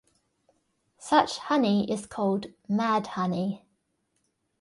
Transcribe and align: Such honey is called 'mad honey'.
Such 0.97 1.37
honey 1.37 1.87
is 1.91 2.07
called 2.07 2.47
'mad 2.67 3.05
honey'. 3.05 3.63